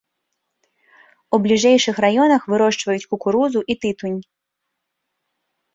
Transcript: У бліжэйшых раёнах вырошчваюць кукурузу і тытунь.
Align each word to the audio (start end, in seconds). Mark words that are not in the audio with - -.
У 1.35 1.41
бліжэйшых 1.43 1.95
раёнах 2.07 2.41
вырошчваюць 2.55 3.07
кукурузу 3.13 3.59
і 3.75 3.79
тытунь. 3.83 4.19